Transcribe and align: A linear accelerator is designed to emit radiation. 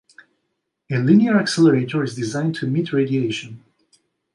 A 0.91 0.97
linear 0.97 1.37
accelerator 1.39 2.01
is 2.03 2.15
designed 2.15 2.55
to 2.55 2.65
emit 2.65 2.91
radiation. 2.91 3.63